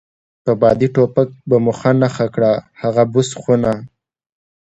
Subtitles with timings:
[0.43, 2.51] په بادي ټوپک به مو په نښه کړه،
[2.81, 3.73] هغه بوس خونه.